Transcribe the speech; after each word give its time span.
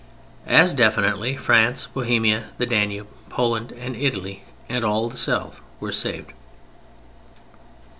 As 0.47 0.73
definitely 0.73 1.37
France, 1.37 1.85
Bohemia, 1.85 2.45
the 2.57 2.65
Danube, 2.65 3.05
Poland 3.29 3.71
and 3.71 3.95
Italy 3.95 4.43
and 4.67 4.83
all 4.83 5.09
the 5.09 5.15
South 5.15 5.61
were 5.79 5.91
saved. 5.91 6.33